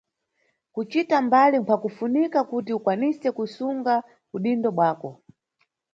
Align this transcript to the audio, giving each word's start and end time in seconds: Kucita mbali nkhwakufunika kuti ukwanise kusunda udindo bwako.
Kucita 0.73 1.15
mbali 1.27 1.55
nkhwakufunika 1.59 2.39
kuti 2.49 2.71
ukwanise 2.77 3.27
kusunda 3.37 3.93
udindo 4.35 4.69
bwako. 4.77 5.09